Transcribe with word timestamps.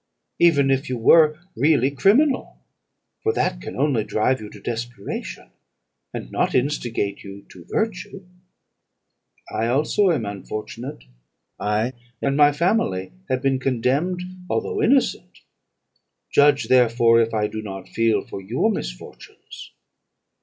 even 0.39 0.71
if 0.71 0.89
you 0.89 0.97
were 0.97 1.37
really 1.55 1.91
criminal; 1.91 2.57
for 3.21 3.31
that 3.33 3.61
can 3.61 3.75
only 3.75 4.03
drive 4.03 4.41
you 4.41 4.49
to 4.49 4.59
desperation, 4.59 5.51
and 6.11 6.31
not 6.31 6.55
instigate 6.55 7.23
you 7.23 7.45
to 7.49 7.63
virtue. 7.69 8.25
I 9.51 9.67
also 9.67 10.09
am 10.09 10.25
unfortunate; 10.25 11.03
I 11.59 11.93
and 12.19 12.35
my 12.35 12.51
family 12.51 13.11
have 13.29 13.43
been 13.43 13.59
condemned, 13.59 14.23
although 14.49 14.81
innocent: 14.81 15.41
judge, 16.31 16.67
therefore, 16.67 17.19
if 17.19 17.31
I 17.35 17.45
do 17.45 17.61
not 17.61 17.87
feel 17.87 18.25
for 18.25 18.41
your 18.41 18.71
misfortunes.' 18.71 19.69